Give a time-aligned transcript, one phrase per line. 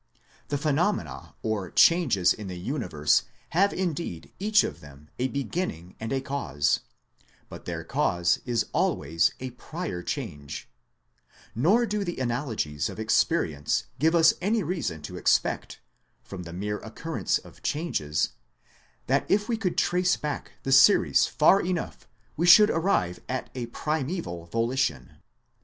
[0.47, 6.11] The phenomena or changes in the universe have indeed each of them a beginning and
[6.11, 6.79] a cause,
[7.49, 10.67] but their cause is always a prior change;
[11.53, 15.79] nor do the analogies of experience give us any reason to expect,
[16.23, 18.31] from the mere occurrence of changes,
[19.05, 23.67] that if we could trace back the series far enough we should arrive at a
[23.67, 25.19] Primaeval Volition.